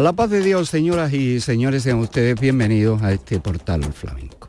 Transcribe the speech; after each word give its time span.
A 0.00 0.02
la 0.02 0.14
paz 0.14 0.30
de 0.30 0.40
Dios, 0.40 0.70
señoras 0.70 1.12
y 1.12 1.40
señores, 1.40 1.82
sean 1.82 1.98
ustedes 1.98 2.40
bienvenidos 2.40 3.02
a 3.02 3.12
este 3.12 3.38
portal 3.38 3.84
flamenco. 3.92 4.48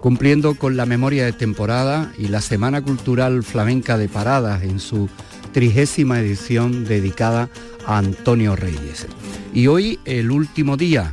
Cumpliendo 0.00 0.54
con 0.54 0.74
la 0.78 0.86
memoria 0.86 1.26
de 1.26 1.34
temporada 1.34 2.10
y 2.16 2.28
la 2.28 2.40
Semana 2.40 2.80
Cultural 2.80 3.42
Flamenca 3.42 3.98
de 3.98 4.08
Paradas 4.08 4.62
en 4.62 4.80
su 4.80 5.10
trigésima 5.52 6.18
edición 6.18 6.86
dedicada 6.86 7.50
a 7.84 7.98
Antonio 7.98 8.56
Reyes. 8.56 9.06
Y 9.52 9.66
hoy 9.66 9.98
el 10.06 10.30
último 10.30 10.78
día, 10.78 11.12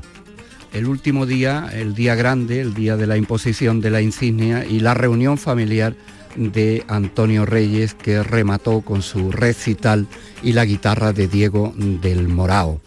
el 0.72 0.88
último 0.88 1.26
día, 1.26 1.70
el 1.73 1.94
día 1.94 2.16
grande, 2.16 2.62
el 2.62 2.73
día 2.73 2.95
de 2.95 3.06
la 3.06 3.18
imposición 3.18 3.81
de 3.81 3.90
la 3.90 4.02
insignia 4.02 4.64
y 4.64 4.80
la 4.80 4.94
reunión 4.94 5.38
familiar 5.38 5.94
de 6.38 6.86
Antonio 6.88 7.45
Reyes 7.45 7.94
que 7.94 8.23
remató 8.23 8.80
con 8.80 9.02
su 9.02 9.30
recital 9.30 10.08
y 10.42 10.53
la 10.53 10.64
guitarra 10.64 11.12
de 11.12 11.28
Diego 11.28 11.73
del 11.75 12.30
Morao. 12.30 12.80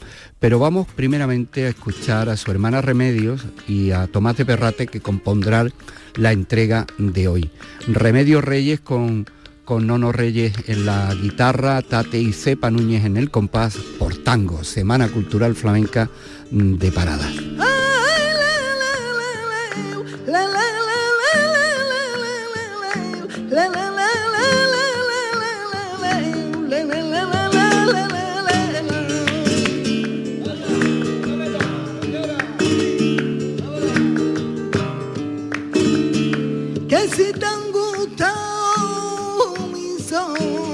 Pero 0.45 0.59
vamos 0.59 0.87
primeramente 0.95 1.65
a 1.65 1.71
escuchar 1.71 2.29
a 2.29 2.37
su 2.37 2.51
hermana 2.51 2.83
Remedios 2.83 3.47
y 3.67 3.93
a 3.93 4.07
Tomás 4.07 4.37
de 4.37 4.45
Perrate 4.45 4.87
que 4.87 5.01
compondrán 5.01 5.73
la 6.17 6.33
entrega 6.33 6.87
de 6.99 7.29
hoy. 7.29 7.51
Remedios 7.89 8.45
Reyes 8.45 8.79
con, 8.79 9.25
con 9.65 9.87
Nono 9.87 10.13
Reyes 10.13 10.53
en 10.67 10.85
la 10.85 11.15
guitarra, 11.15 11.81
Tate 11.81 12.21
y 12.21 12.35
Cepa 12.35 12.71
Núñez 12.71 13.07
en 13.07 13.17
el 13.17 13.31
compás 13.31 13.79
por 13.99 14.19
tango, 14.19 14.65
Semana 14.65 15.09
Cultural 15.09 15.55
Flamenca 15.55 16.11
de 16.51 16.93
Parada. 16.93 17.27
Cariño 40.15 40.74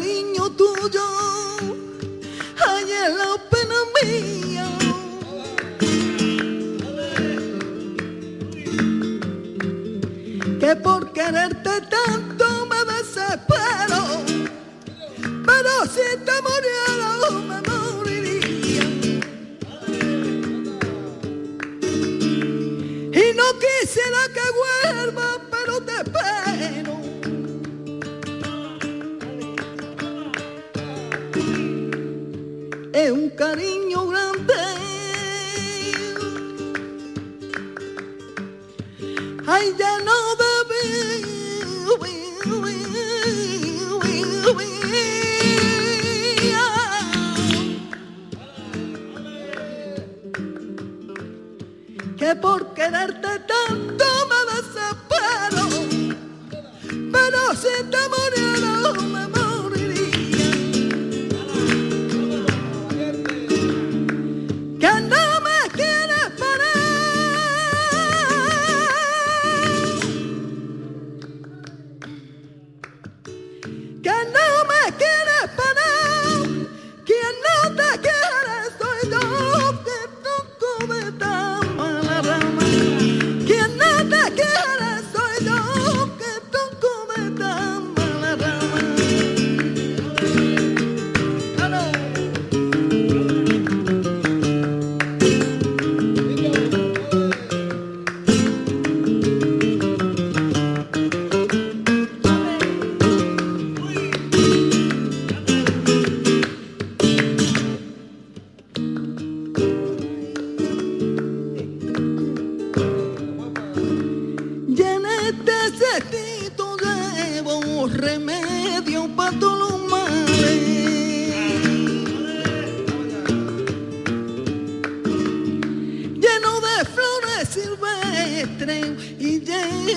Senin 0.00 0.29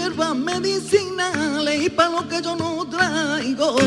hierbas 0.03 0.35
medicinales 0.35 1.81
y 1.81 1.89
para 1.89 2.09
lo 2.09 2.27
que 2.27 2.41
yo 2.41 2.55
no 2.55 2.85
traigo. 2.89 3.77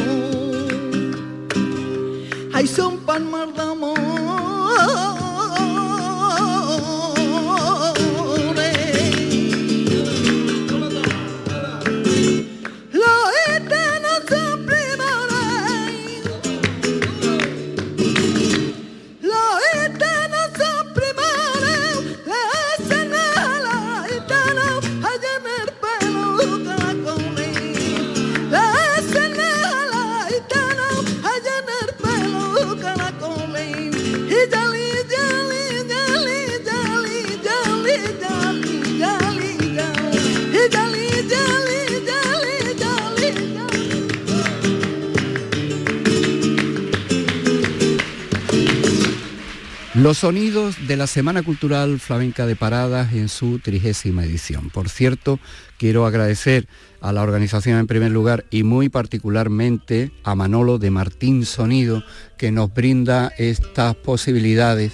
Los 50.06 50.18
sonidos 50.18 50.85
de 50.86 50.96
la 50.96 51.06
Semana 51.06 51.42
Cultural 51.42 51.98
Flamenca 51.98 52.46
de 52.46 52.54
Paradas 52.54 53.12
en 53.12 53.28
su 53.28 53.58
trigésima 53.58 54.24
edición. 54.24 54.70
Por 54.70 54.88
cierto, 54.88 55.40
quiero 55.78 56.06
agradecer 56.06 56.68
a 57.00 57.12
la 57.12 57.22
organización 57.22 57.78
en 57.78 57.86
primer 57.86 58.10
lugar 58.10 58.44
y 58.50 58.62
muy 58.62 58.88
particularmente 58.88 60.12
a 60.24 60.34
Manolo 60.34 60.78
de 60.78 60.90
Martín 60.90 61.44
Sonido 61.44 62.02
que 62.36 62.52
nos 62.52 62.72
brinda 62.72 63.32
estas 63.38 63.94
posibilidades 63.94 64.92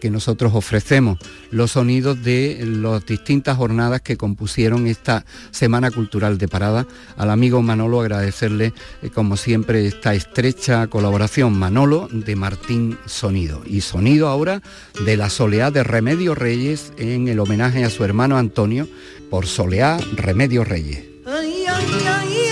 que 0.00 0.10
nosotros 0.10 0.52
ofrecemos, 0.54 1.18
los 1.50 1.72
sonidos 1.72 2.22
de 2.22 2.64
las 2.66 3.06
distintas 3.06 3.56
jornadas 3.56 4.00
que 4.00 4.16
compusieron 4.16 4.86
esta 4.86 5.24
Semana 5.50 5.90
Cultural 5.90 6.38
de 6.38 6.48
Parada. 6.48 6.86
Al 7.16 7.30
amigo 7.30 7.62
Manolo 7.62 8.00
agradecerle, 8.00 8.72
eh, 9.02 9.10
como 9.10 9.36
siempre, 9.36 9.86
esta 9.86 10.14
estrecha 10.14 10.86
colaboración. 10.88 11.52
Manolo 11.52 12.08
de 12.10 12.36
Martín 12.36 12.98
Sonido. 13.06 13.62
Y 13.66 13.82
sonido 13.82 14.28
ahora 14.28 14.62
de 15.04 15.16
la 15.16 15.29
Soleá 15.30 15.70
de 15.70 15.84
Remedio 15.84 16.34
Reyes 16.34 16.92
en 16.98 17.28
el 17.28 17.38
homenaje 17.38 17.84
a 17.84 17.90
su 17.90 18.04
hermano 18.04 18.36
Antonio 18.36 18.88
por 19.30 19.46
Soleá 19.46 19.98
Remedio 20.12 20.64
Reyes. 20.64 21.04
Ay, 21.24 21.64
ay, 21.68 21.86
ay, 22.06 22.49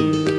que 0.00 0.29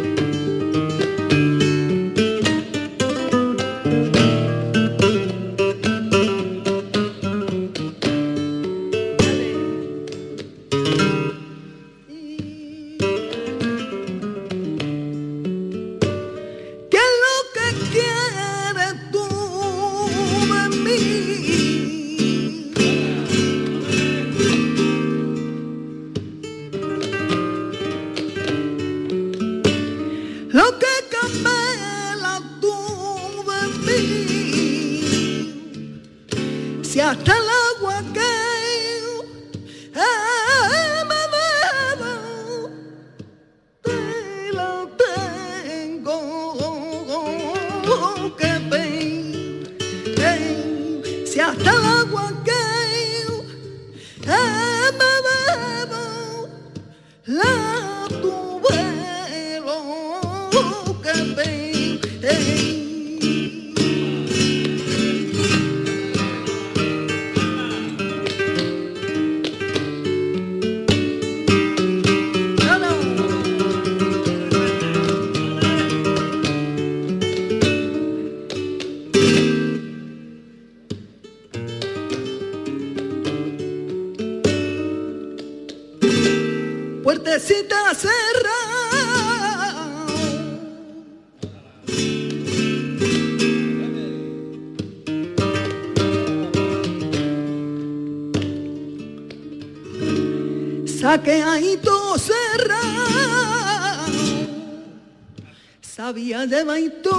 sabía 106.02 106.48
de 106.48 106.64
baito 106.64 107.16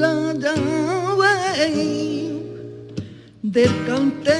la 0.00 0.32
llave 0.42 1.34
del 3.42 3.72
cante 3.86 4.36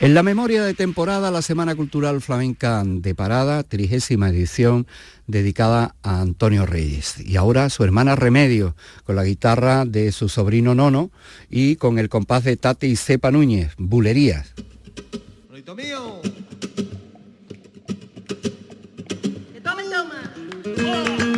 En 0.00 0.14
la 0.14 0.22
memoria 0.22 0.62
de 0.62 0.72
temporada, 0.72 1.30
la 1.30 1.42
Semana 1.42 1.74
Cultural 1.74 2.22
Flamenca 2.22 2.82
de 2.86 3.14
Parada, 3.14 3.62
trigésima 3.62 4.30
edición, 4.30 4.86
dedicada 5.26 5.96
a 6.02 6.22
Antonio 6.22 6.64
Reyes. 6.64 7.20
Y 7.20 7.36
ahora 7.36 7.68
su 7.68 7.84
hermana 7.84 8.16
Remedio, 8.16 8.74
con 9.04 9.16
la 9.16 9.24
guitarra 9.24 9.84
de 9.84 10.12
su 10.12 10.30
sobrino 10.30 10.74
Nono 10.74 11.10
y 11.50 11.76
con 11.76 11.98
el 11.98 12.08
compás 12.08 12.44
de 12.44 12.56
Tati 12.56 12.86
y 12.86 12.96
Cepa 12.96 13.30
Núñez, 13.30 13.74
Bulerías. 13.76 14.54
mío. 15.76 16.22
Thank 20.88 21.20
you. 21.20 21.37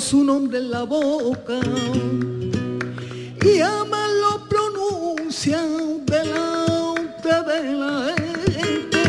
Su 0.00 0.22
nombre 0.22 0.58
en 0.58 0.70
la 0.70 0.84
boca 0.84 1.58
y 3.42 3.60
ama 3.60 4.06
lo 4.08 4.48
pronuncia 4.48 5.60
delante 6.06 7.28
de 7.28 7.72
la 7.72 8.14
gente. 8.52 9.02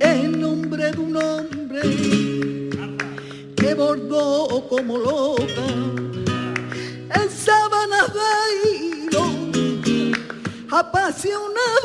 El 0.00 0.40
nombre 0.40 0.92
de 0.92 0.98
un 0.98 1.16
hombre 1.16 1.80
que 3.56 3.74
bordó 3.74 4.66
como 4.68 4.96
loca 4.96 5.66
en 7.14 7.30
sábanas 7.30 8.12
de 8.14 8.78
hilo 8.78 9.24
apasionadamente 10.70 11.81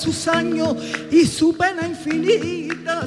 sus 0.00 0.26
años 0.28 0.76
y 1.10 1.26
su 1.26 1.54
pena 1.54 1.86
infinita, 1.86 3.06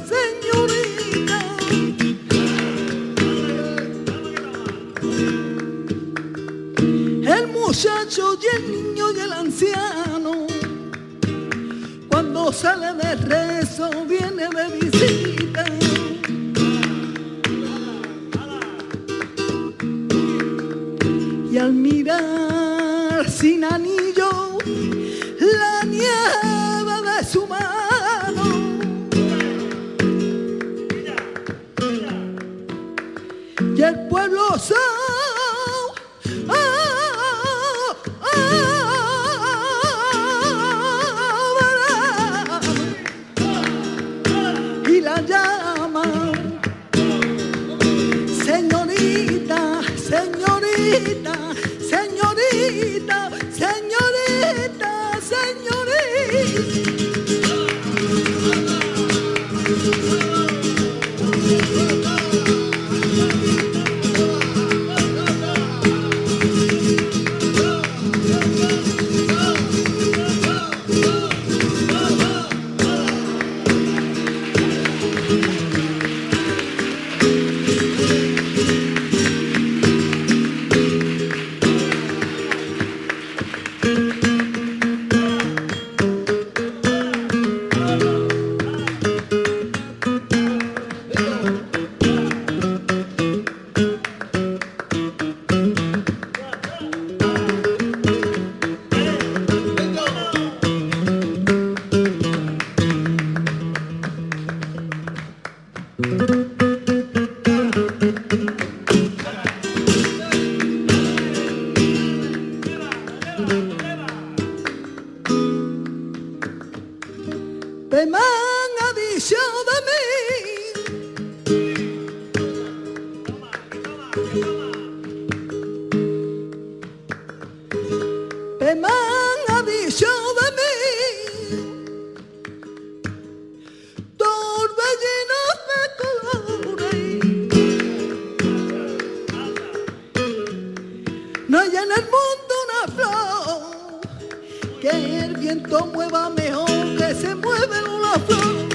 viento 145.74 145.88
mueva 145.88 146.30
mejor 146.30 146.96
que 146.98 147.16
se 147.16 147.34
mueve 147.36 147.84
una 147.90 148.14
flor. 148.26 148.73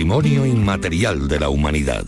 Patrimonio 0.00 0.46
inmaterial 0.46 1.28
de 1.28 1.38
la 1.38 1.50
humanidad. 1.50 2.06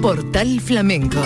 Portal 0.00 0.58
Flamenco. 0.58 1.20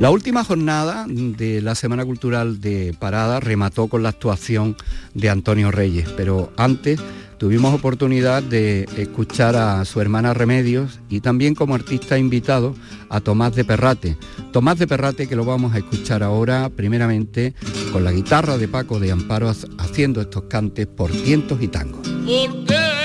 La 0.00 0.10
última 0.10 0.44
jornada 0.44 1.04
de 1.06 1.60
la 1.60 1.74
Semana 1.74 2.06
Cultural 2.06 2.58
de 2.62 2.96
Parada 2.98 3.38
remató 3.38 3.88
con 3.88 4.02
la 4.02 4.08
actuación 4.08 4.74
de 5.12 5.28
Antonio 5.28 5.70
Reyes, 5.70 6.08
pero 6.16 6.54
antes 6.56 7.00
tuvimos 7.42 7.74
oportunidad 7.74 8.40
de 8.40 8.86
escuchar 8.96 9.56
a 9.56 9.84
su 9.84 10.00
hermana 10.00 10.32
Remedios 10.32 11.00
y 11.08 11.18
también 11.18 11.56
como 11.56 11.74
artista 11.74 12.16
invitado 12.16 12.76
a 13.08 13.18
Tomás 13.20 13.56
de 13.56 13.64
Perrate. 13.64 14.16
Tomás 14.52 14.78
de 14.78 14.86
Perrate 14.86 15.26
que 15.26 15.34
lo 15.34 15.44
vamos 15.44 15.74
a 15.74 15.78
escuchar 15.78 16.22
ahora 16.22 16.68
primeramente 16.68 17.52
con 17.92 18.04
la 18.04 18.12
guitarra 18.12 18.58
de 18.58 18.68
Paco 18.68 19.00
de 19.00 19.10
Amparo 19.10 19.48
ha- 19.48 19.56
haciendo 19.78 20.20
estos 20.20 20.44
cantes 20.44 20.86
por 20.86 21.10
tientos 21.10 21.60
y 21.60 21.66
tangos. 21.66 22.06
¿Por 22.06 23.01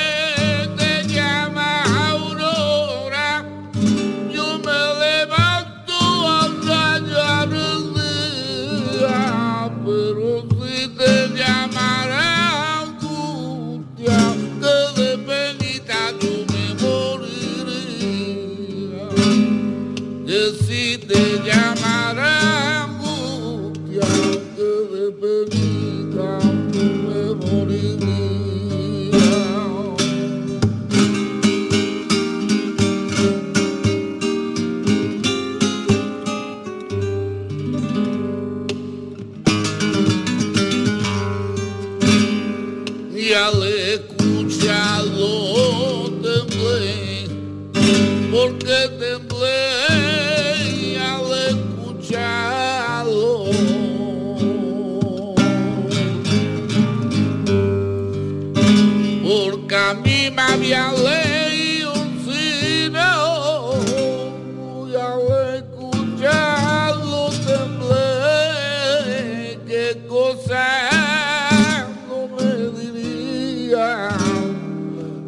santo 70.45 72.29
me 72.35 72.51
diría, 72.79 74.09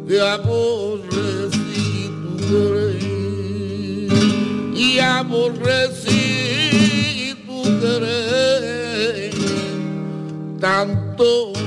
de 0.06 0.16
aborrecí 0.20 2.10
tu 2.22 2.32
querer, 2.48 4.12
y 4.74 4.98
aborrecí 4.98 6.16
tu 7.46 7.58
querer, 7.80 9.32
tanto 10.60 11.59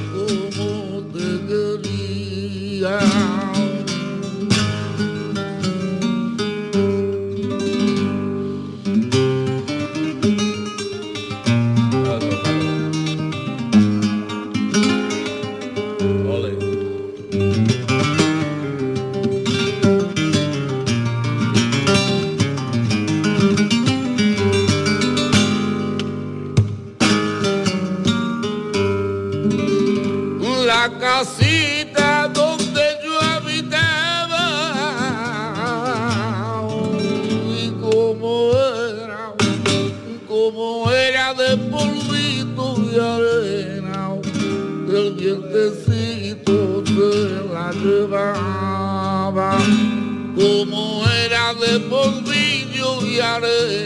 out 53.33 53.43
of 53.43 53.82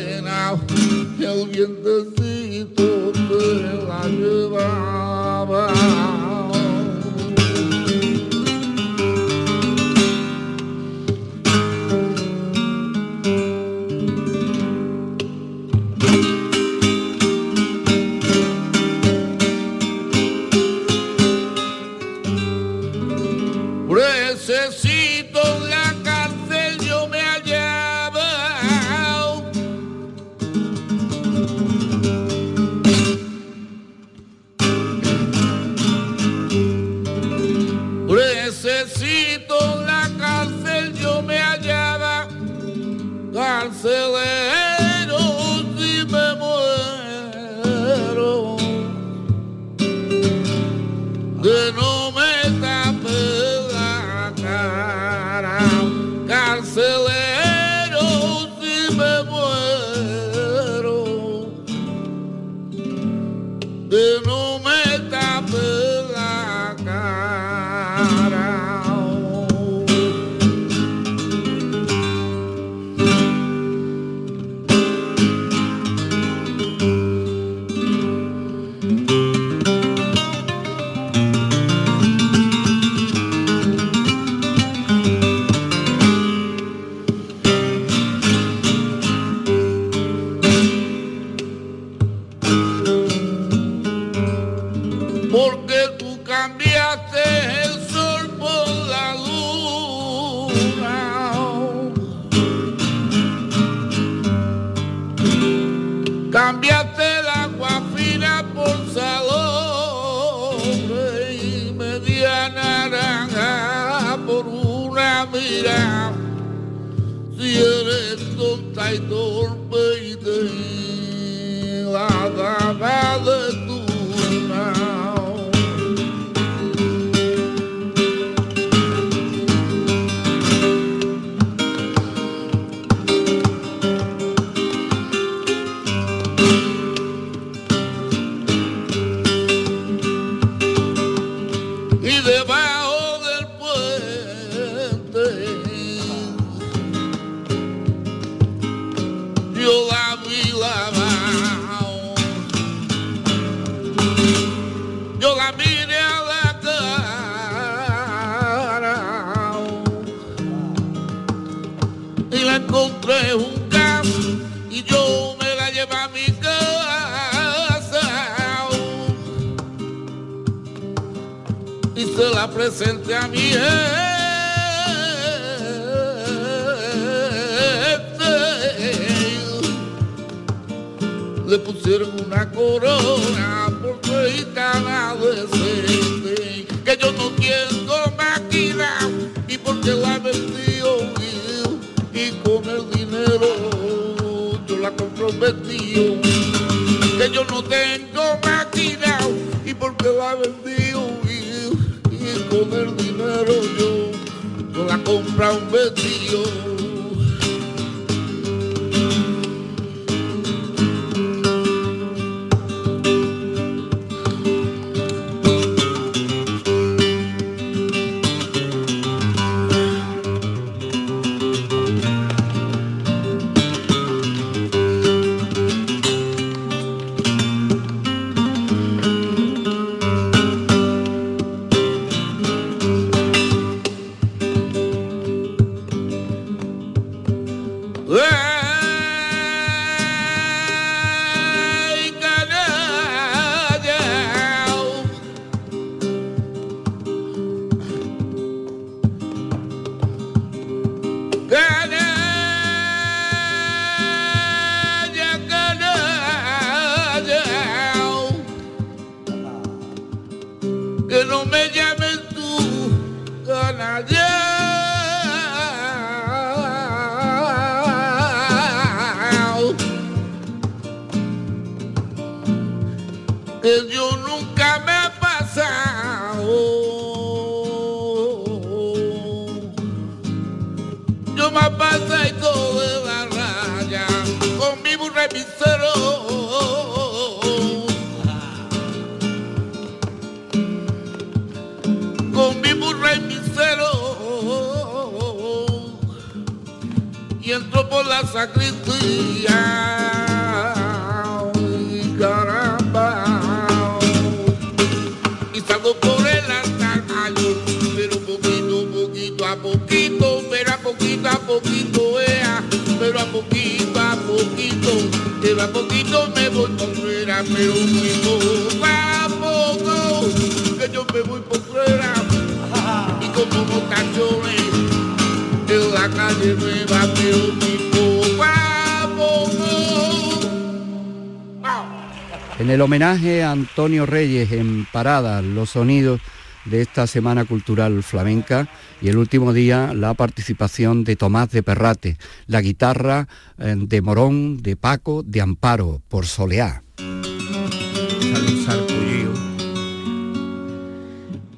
Antonio 333.77 334.07
Reyes 334.07 334.51
en 334.53 334.87
Parada, 334.91 335.43
los 335.43 335.69
sonidos 335.69 336.19
de 336.65 336.81
esta 336.81 337.05
Semana 337.05 337.45
Cultural 337.45 338.01
Flamenca 338.01 338.67
y 339.03 339.09
el 339.09 339.19
último 339.19 339.53
día 339.53 339.93
la 339.93 340.15
participación 340.15 341.03
de 341.03 341.15
Tomás 341.15 341.51
de 341.51 341.61
Perrate, 341.61 342.17
la 342.47 342.61
guitarra 342.61 343.27
eh, 343.59 343.75
de 343.77 344.01
Morón, 344.01 344.63
de 344.63 344.77
Paco, 344.77 345.21
de 345.21 345.41
Amparo, 345.41 346.01
por 346.07 346.25
Soleá. 346.25 346.81
Sale 346.97 348.81
un. 349.27 349.35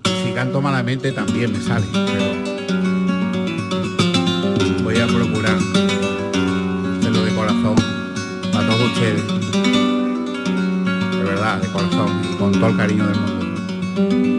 Si 0.03 0.33
canto 0.33 0.59
malamente 0.59 1.13
también 1.13 1.53
me 1.53 1.61
sale, 1.61 1.85
pero 1.93 2.25
voy 4.83 4.99
a 4.99 5.07
procurar 5.07 5.57
hacerlo 6.99 7.23
de 7.23 7.33
corazón 7.33 7.75
para 8.51 8.67
todos 8.67 8.91
ustedes 8.91 9.78
de 11.57 11.67
corazón, 11.69 12.21
con 12.37 12.51
todo 12.51 12.67
el 12.67 12.77
cariño 12.77 13.07
del 13.07 13.19
mundo. 13.19 14.38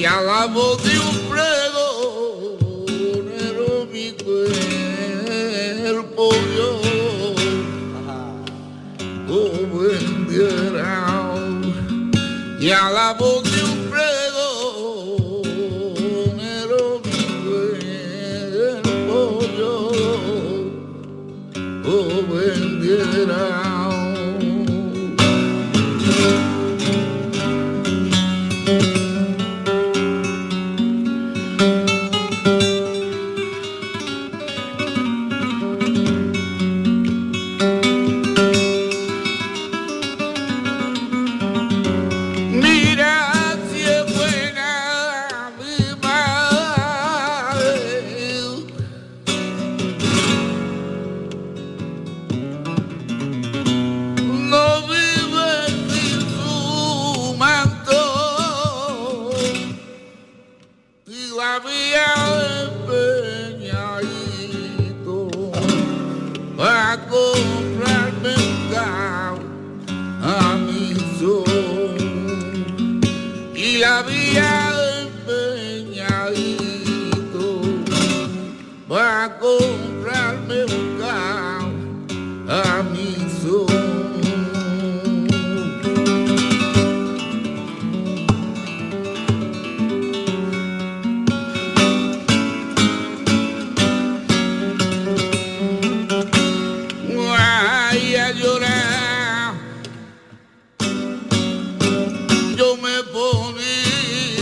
y 0.00 0.04
hagamos 0.06 0.82
de 0.82 0.98
un 0.98 1.16
pregonero 1.28 1.76
mi 3.92 4.12
cuerpo 4.24 5.60
yo 6.56 6.70
como 9.28 9.84
en 9.84 10.26
y 12.58 12.70
hagamos 12.70 13.49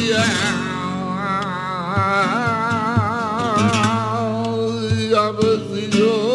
ya 0.09 0.25
ya 5.13 6.28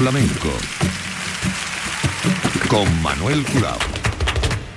flamenco 0.00 0.48
con 2.70 3.02
Manuel 3.02 3.44
Curao. 3.44 3.76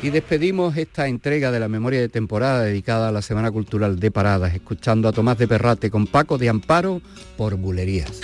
Y 0.01 0.09
despedimos 0.09 0.75
esta 0.75 1.07
entrega 1.07 1.49
de 1.49 1.61
la 1.61 1.69
memoria 1.69 2.01
de 2.01 2.09
temporada 2.09 2.63
dedicada 2.63 3.07
a 3.07 3.11
la 3.13 3.21
Semana 3.21 3.49
Cultural 3.49 4.01
de 4.01 4.11
Paradas, 4.11 4.53
escuchando 4.53 5.07
a 5.07 5.13
Tomás 5.13 5.37
de 5.37 5.47
Perrate 5.47 5.89
con 5.89 6.07
Paco 6.07 6.37
de 6.37 6.49
Amparo 6.49 7.01
por 7.37 7.55
Bulerías. 7.55 8.19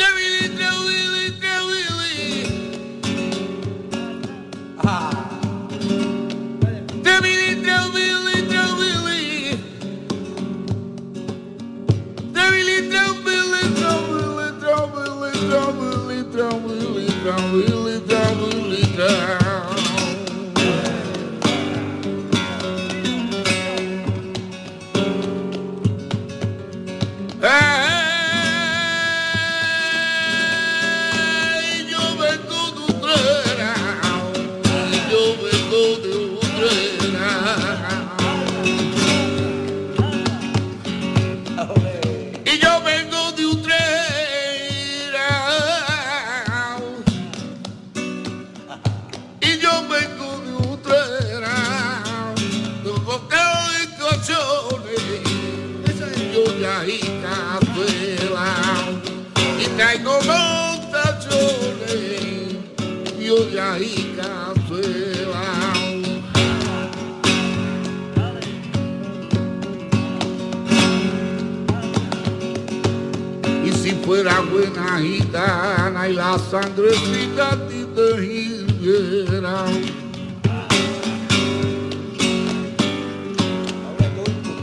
Fuera 74.09 74.39
buena 74.39 74.99
gitana 74.99 76.09
y 76.09 76.13
la 76.13 76.39
sangrecita 76.39 77.51
ti 77.67 77.85
te 77.95 78.25
hirviera. 78.25 79.65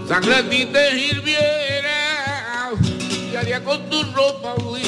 Sangre 0.08 0.42
ti 0.50 0.66
te 0.66 0.98
hirviera. 0.98 2.72
Y 3.32 3.36
haría 3.36 3.62
con 3.62 3.88
tu 3.88 4.02
ropa 4.14 4.54
un 4.64 4.80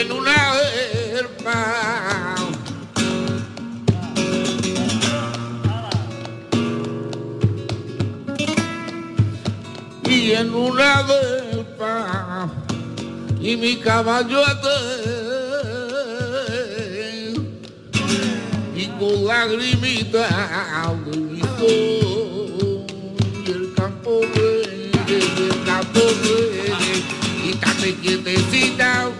en 0.00 0.12
una 0.12 0.52
herpa 1.12 2.36
y 10.04 10.32
en 10.32 10.54
una 10.54 11.02
delpa 11.02 12.48
y 13.40 13.56
mi 13.56 13.76
caballo 13.78 14.46
até 14.46 14.68
y 18.76 18.86
con 19.00 19.26
lagrimita 19.26 20.94
de 21.06 21.16
mi 21.18 21.40
sol, 21.40 22.86
y 23.44 23.50
el 23.50 23.74
campo 23.74 24.20
verde, 24.20 24.92
y 25.08 25.12
el 25.42 25.64
campo 25.64 26.00
verde 26.22 27.02
y 27.44 27.50
estate 27.50 27.94
quietecita 27.96 29.10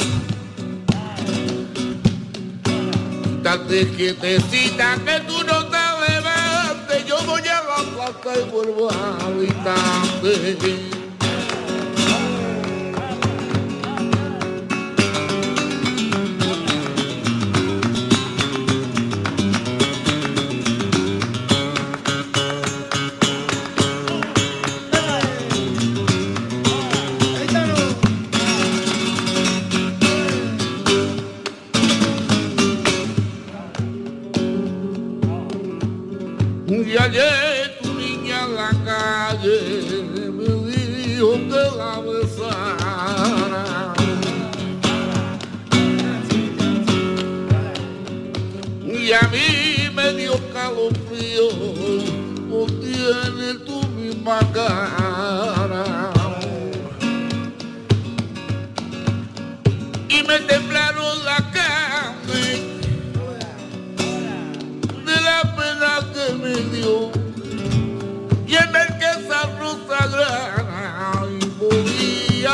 estate 3.59 3.97
quietecita 3.97 4.97
que 5.05 5.21
tú 5.27 5.43
no 5.45 5.67
te 5.67 5.79
levantes. 6.09 7.07
Yo 7.07 7.19
voy 7.25 7.43
a 7.43 7.63
la 7.63 8.13
plaza 8.13 8.41
y 8.41 8.51
vuelvo 8.51 8.91
a 8.91 9.17
habitarte 9.27 10.88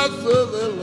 los 0.09 0.23
dos 0.25 0.75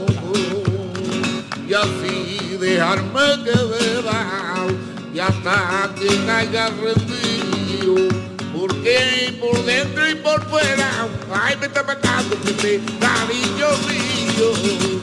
y 1.68 1.74
así 1.74 2.56
dejarme 2.58 3.44
que 3.44 3.52
beba 3.52 4.66
y 5.14 5.20
hasta 5.20 5.90
que 5.98 6.08
caiga 6.26 6.70
rendido 6.70 8.08
porque 8.52 9.38
por 9.40 9.64
dentro 9.64 10.10
y 10.10 10.14
por 10.16 10.42
fuera 10.48 11.08
ay 11.32 11.56
me 11.60 11.66
está 11.66 11.84
matando 11.84 12.36
que 12.44 12.52
te 12.52 12.80
cariño 12.98 13.68
mío 13.88 15.00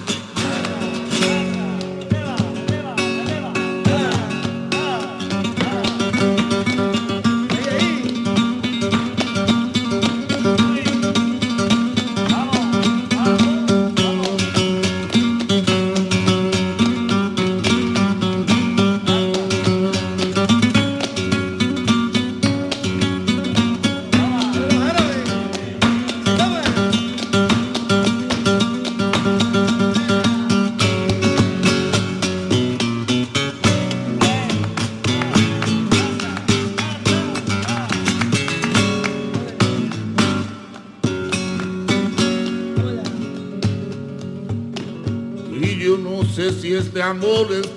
si 47.17 47.25
este 47.53 47.68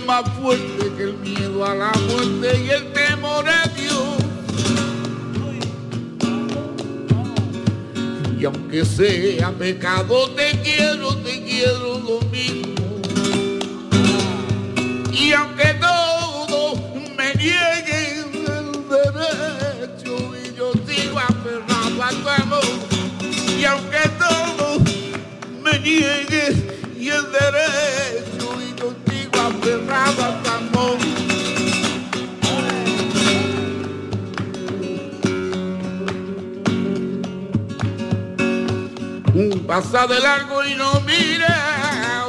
más 0.00 0.22
fuerte 0.40 0.92
que 0.96 1.02
el 1.02 1.14
miedo 1.18 1.64
a 1.64 1.74
la 1.74 1.92
muerte 2.08 2.62
y 2.64 2.70
el 2.70 2.92
temor 2.92 3.48
a 3.48 3.66
Dios. 3.68 4.18
Y 8.38 8.44
aunque 8.44 8.84
sea 8.84 9.50
pecado, 9.52 10.30
te 10.30 10.60
quiero, 10.62 11.16
te 11.16 11.42
quiero 11.42 11.98
lo 11.98 12.20
mismo. 12.30 12.74
Y 15.12 15.32
aunque 15.32 15.74
todo 15.74 16.76
me 17.16 17.34
niegue 17.34 18.20
el 18.20 18.32
derecho 18.88 20.16
y 20.36 20.56
yo 20.56 20.72
sigo 20.86 21.18
aferrado 21.18 22.02
a 22.02 22.10
tu 22.10 22.28
amor. 22.42 22.64
Y 23.58 23.64
aunque 23.64 24.08
todo 24.18 24.78
me 25.62 25.78
niegue 25.80 26.27
Pasa 39.78 40.08
de 40.08 40.18
largo 40.18 40.64
y 40.64 40.74
no 40.74 41.00
mira. 41.02 42.26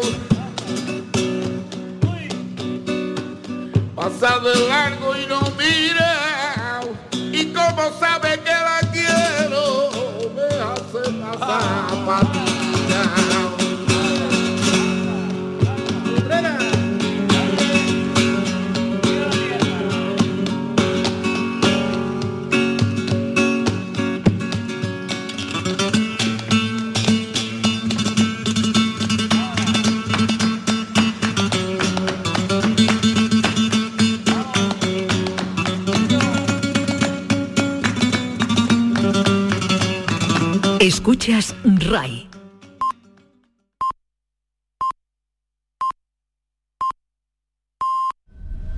Pasa 3.95 4.37
de 4.37 4.67
largo 4.67 4.98
RAI, 41.99 42.38